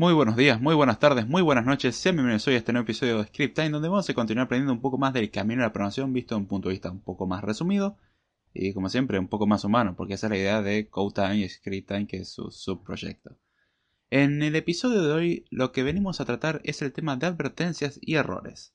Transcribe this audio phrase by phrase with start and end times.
[0.00, 1.94] Muy buenos días, muy buenas tardes, muy buenas noches.
[1.94, 4.72] Sean bienvenidos hoy a este nuevo episodio de Script Time, donde vamos a continuar aprendiendo
[4.72, 7.02] un poco más del camino de la programación visto de un punto de vista un
[7.02, 7.98] poco más resumido
[8.54, 11.36] y, como siempre, un poco más humano, porque esa es la idea de Code Time
[11.36, 13.36] y Script Time, que es su subproyecto.
[14.08, 17.98] En el episodio de hoy, lo que venimos a tratar es el tema de advertencias
[18.00, 18.72] y errores.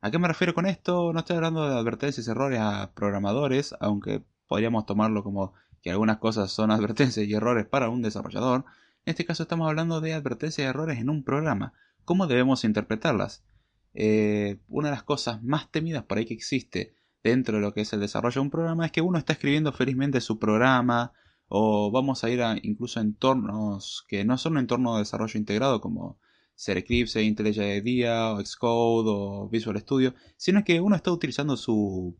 [0.00, 1.12] ¿A qué me refiero con esto?
[1.12, 5.52] No estoy hablando de advertencias y errores a programadores, aunque podríamos tomarlo como
[5.82, 8.64] que algunas cosas son advertencias y errores para un desarrollador
[9.04, 11.74] en este caso estamos hablando de advertencias de errores en un programa.
[12.04, 13.44] ¿Cómo debemos interpretarlas?
[13.94, 17.82] Eh, una de las cosas más temidas por ahí que existe dentro de lo que
[17.82, 21.12] es el desarrollo de un programa es que uno está escribiendo felizmente su programa
[21.48, 25.80] o vamos a ir a incluso entornos que no son un entorno de desarrollo integrado
[25.80, 26.18] como
[26.54, 32.16] ser Eclipse, IntelliJ IDEA o Xcode o Visual Studio, sino que uno está utilizando su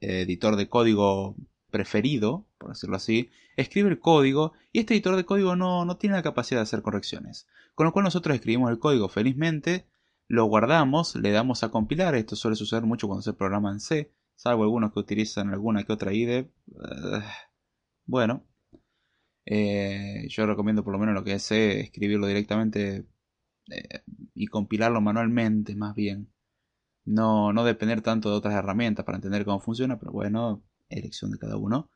[0.00, 1.36] eh, editor de código
[1.70, 6.16] preferido, por decirlo así, escribe el código y este editor de código no, no tiene
[6.16, 7.46] la capacidad de hacer correcciones.
[7.74, 9.86] Con lo cual nosotros escribimos el código felizmente,
[10.28, 14.14] lo guardamos, le damos a compilar, esto suele suceder mucho cuando se programa en C,
[14.34, 16.38] salvo algunos que utilizan alguna que otra IDE.
[16.38, 16.50] Eh,
[18.06, 18.46] bueno,
[19.44, 23.06] eh, yo recomiendo por lo menos lo que es C, escribirlo directamente
[23.70, 26.32] eh, y compilarlo manualmente más bien.
[27.04, 31.38] No, no depender tanto de otras herramientas para entender cómo funciona, pero bueno, elección de
[31.38, 31.90] cada uno.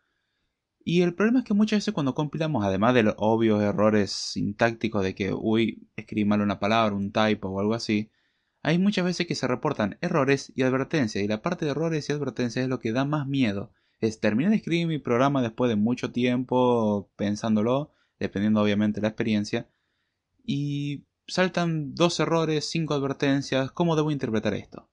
[0.84, 5.02] Y el problema es que muchas veces cuando compilamos, además de los obvios errores sintácticos
[5.02, 8.10] de que, uy, escribí mal una palabra, un typo o algo así,
[8.62, 12.12] hay muchas veces que se reportan errores y advertencias, y la parte de errores y
[12.12, 13.72] advertencias es lo que da más miedo.
[14.00, 19.08] Es terminar de escribir mi programa después de mucho tiempo pensándolo, dependiendo obviamente de la
[19.08, 19.68] experiencia,
[20.44, 24.88] y saltan dos errores, cinco advertencias, ¿cómo debo interpretar esto?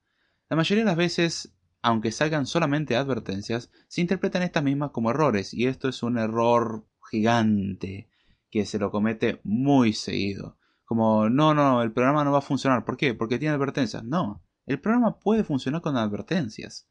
[0.49, 1.54] La mayoría de las veces
[1.85, 6.87] aunque salgan solamente advertencias, se interpretan estas mismas como errores, y esto es un error
[7.11, 8.09] gigante
[8.49, 10.57] que se lo comete muy seguido.
[10.83, 12.85] Como, no, no, el programa no va a funcionar.
[12.85, 13.13] ¿Por qué?
[13.13, 14.03] Porque tiene advertencias.
[14.03, 16.89] No, el programa puede funcionar con advertencias.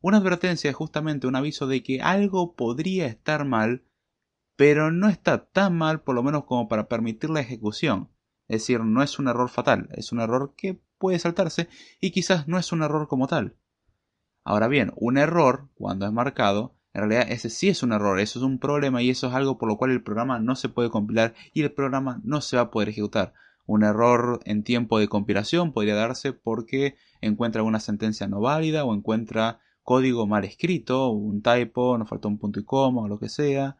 [0.00, 3.84] Una advertencia es justamente un aviso de que algo podría estar mal,
[4.56, 8.10] pero no está tan mal por lo menos como para permitir la ejecución.
[8.48, 11.68] Es decir, no es un error fatal, es un error que puede saltarse
[12.00, 13.56] y quizás no es un error como tal.
[14.44, 18.38] Ahora bien, un error, cuando es marcado, en realidad ese sí es un error, eso
[18.38, 20.90] es un problema y eso es algo por lo cual el programa no se puede
[20.90, 23.32] compilar y el programa no se va a poder ejecutar.
[23.66, 28.94] Un error en tiempo de compilación podría darse porque encuentra una sentencia no válida o
[28.94, 33.30] encuentra código mal escrito, un typo, nos faltó un punto y coma o lo que
[33.30, 33.78] sea.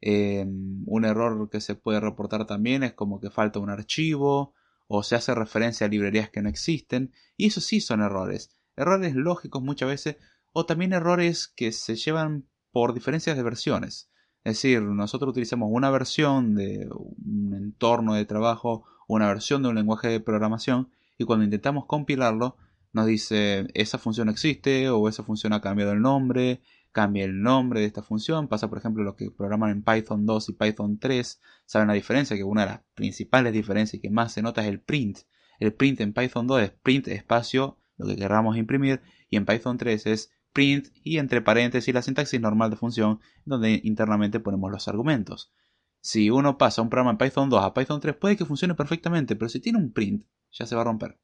[0.00, 4.54] Em, un error que se puede reportar también es como que falta un archivo
[4.86, 9.14] o se hace referencia a librerías que no existen y eso sí son errores errores
[9.14, 10.16] lógicos muchas veces,
[10.52, 14.10] o también errores que se llevan por diferencias de versiones.
[14.44, 19.74] Es decir, nosotros utilizamos una versión de un entorno de trabajo una versión de un
[19.74, 22.56] lenguaje de programación y cuando intentamos compilarlo
[22.92, 26.62] nos dice esa función existe o esa función ha cambiado el nombre,
[26.92, 28.48] cambia el nombre de esta función.
[28.48, 31.40] Pasa por ejemplo lo que programan en Python 2 y Python 3.
[31.66, 34.80] Saben la diferencia, que una de las principales diferencias que más se nota es el
[34.80, 35.18] print.
[35.58, 39.76] El print en Python 2 es print espacio lo que queramos imprimir, y en Python
[39.76, 44.88] 3 es print y entre paréntesis la sintaxis normal de función, donde internamente ponemos los
[44.88, 45.52] argumentos.
[46.00, 49.36] Si uno pasa un programa en Python 2 a Python 3 puede que funcione perfectamente,
[49.36, 51.18] pero si tiene un print ya se va a romper.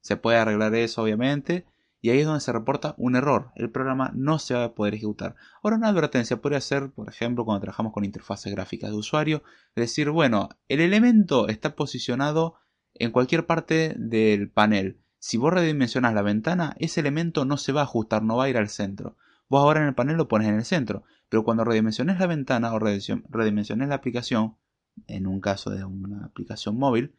[0.00, 1.66] Se puede arreglar eso obviamente
[2.00, 3.50] y ahí es donde se reporta un error.
[3.54, 5.36] El programa no se va a poder ejecutar.
[5.62, 9.42] Ahora una advertencia podría ser, por ejemplo, cuando trabajamos con interfaces gráficas de usuario,
[9.74, 12.56] decir, bueno, el elemento está posicionado
[12.92, 15.00] en cualquier parte del panel.
[15.26, 18.48] Si vos redimensionás la ventana, ese elemento no se va a ajustar, no va a
[18.50, 19.16] ir al centro.
[19.48, 22.74] Vos ahora en el panel lo pones en el centro, pero cuando redimensiones la ventana
[22.74, 24.58] o redimensiones la aplicación,
[25.06, 27.14] en un caso de una aplicación móvil,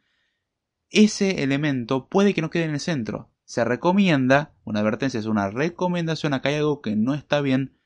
[0.88, 3.32] ese elemento puede que no quede en el centro.
[3.44, 7.76] Se recomienda, una advertencia es una recomendación, acá hay algo que no está bien,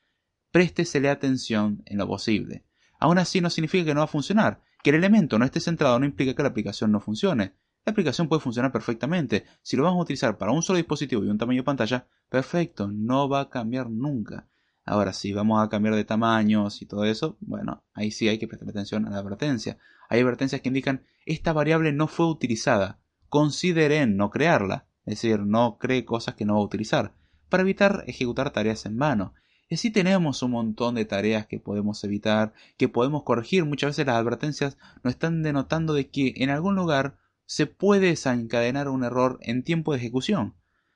[0.51, 2.63] préstesele atención en lo posible.
[2.99, 4.61] Aún así no significa que no va a funcionar.
[4.83, 7.55] Que el elemento no esté centrado no implica que la aplicación no funcione.
[7.85, 9.45] La aplicación puede funcionar perfectamente.
[9.63, 12.87] Si lo vamos a utilizar para un solo dispositivo y un tamaño de pantalla, perfecto,
[12.87, 14.47] no va a cambiar nunca.
[14.85, 18.47] Ahora, si vamos a cambiar de tamaños y todo eso, bueno, ahí sí hay que
[18.47, 19.77] prestar atención a la advertencia.
[20.09, 22.99] Hay advertencias que indican esta variable no fue utilizada.
[23.29, 27.13] Consideren no crearla, es decir, no cree cosas que no va a utilizar,
[27.49, 29.33] para evitar ejecutar tareas en vano.
[29.69, 33.63] Y así tenemos un montón de tareas que podemos evitar, que podemos corregir.
[33.65, 37.17] Muchas veces las advertencias nos están denotando de que en algún lugar
[37.51, 40.55] se puede desencadenar un error en tiempo de ejecución.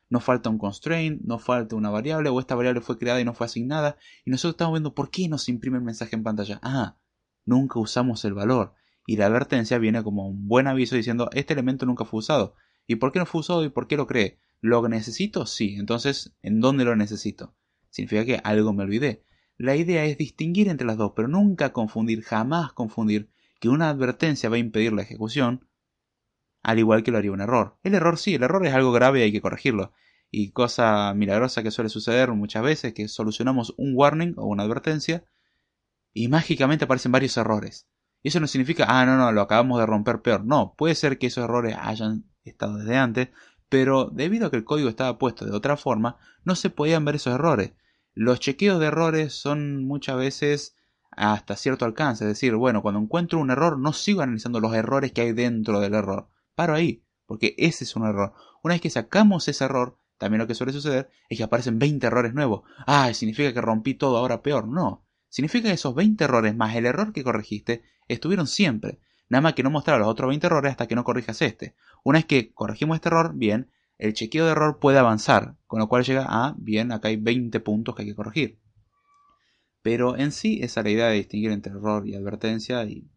[0.10, 3.34] Nos falta un constraint, nos falta una variable o esta variable fue creada y no
[3.34, 6.62] fue asignada y nosotros estamos viendo por qué nos imprime el mensaje en pantalla.
[6.64, 6.96] Ah,
[7.44, 8.74] nunca usamos el valor
[9.06, 12.56] y la advertencia viene como un buen aviso diciendo este elemento nunca fue usado.
[12.88, 14.40] ¿Y por qué no fue usado y por qué lo cree?
[14.62, 15.48] ¿Lo necesito?
[15.48, 15.76] Sí.
[15.76, 17.54] Entonces, ¿en dónde lo necesito?
[17.90, 19.26] significa que algo me olvidé.
[19.58, 23.30] La idea es distinguir entre las dos, pero nunca confundir, jamás confundir
[23.60, 25.68] que una advertencia va a impedir la ejecución,
[26.66, 27.78] al igual que lo haría un error.
[27.84, 29.94] El error sí, el error es algo grave y hay que corregirlo.
[30.32, 35.24] Y cosa milagrosa que suele suceder muchas veces, que solucionamos un warning o una advertencia
[36.12, 37.88] y mágicamente aparecen varios errores.
[38.24, 40.44] Y eso no significa, ah, no, no, lo acabamos de romper peor.
[40.44, 43.30] No, puede ser que esos errores hayan estado desde antes,
[43.70, 47.16] pero debido a que el código estaba puesto de otra forma, no se podían ver
[47.16, 47.74] esos errores.
[48.16, 50.76] Los chequeos de errores son muchas veces
[51.12, 55.12] hasta cierto alcance, es decir, bueno, cuando encuentro un error no sigo analizando los errores
[55.12, 58.34] que hay dentro del error, paro ahí, porque ese es un error.
[58.64, 62.08] Una vez que sacamos ese error, también lo que suele suceder es que aparecen 20
[62.08, 62.64] errores nuevos.
[62.88, 64.68] Ah, significa que rompí todo ahora peor.
[64.68, 69.00] No, significa que esos 20 errores más el error que corregiste estuvieron siempre.
[69.30, 71.76] Nada más que no mostrar los otros 20 errores hasta que no corrijas este.
[72.04, 75.88] Una vez que corregimos este error, bien, el chequeo de error puede avanzar, con lo
[75.88, 78.60] cual llega a, bien, acá hay 20 puntos que hay que corregir.
[79.82, 83.08] Pero en sí esa es la idea de distinguir entre error y advertencia y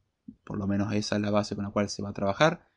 [0.44, 2.67] por lo menos esa es la base con la cual se va a trabajar.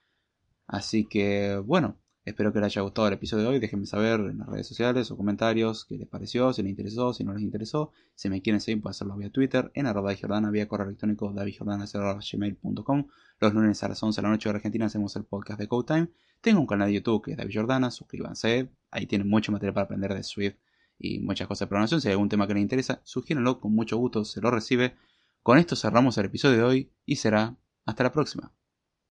[0.71, 3.59] Así que bueno, espero que les haya gustado el episodio de hoy.
[3.59, 7.25] Déjenme saber en las redes sociales o comentarios qué les pareció, si les interesó, si
[7.25, 7.91] no les interesó.
[8.15, 11.33] Si me quieren seguir pueden hacerlo vía Twitter, en arroba de Jordana, vía correo electrónico
[11.33, 13.07] davidjordana.gmail.com.
[13.41, 15.94] Los lunes a las 11 de la noche de Argentina hacemos el podcast de Code
[15.94, 16.07] Time.
[16.39, 19.83] Tengo un canal de YouTube que es David Jordana, suscríbanse, ahí tienen mucho material para
[19.83, 20.56] aprender de Swift
[20.97, 22.00] y muchas cosas de programación.
[22.00, 24.95] Si hay algún tema que les interesa, sugiérenlo, con mucho gusto se lo recibe.
[25.44, 28.53] Con esto cerramos el episodio de hoy y será hasta la próxima.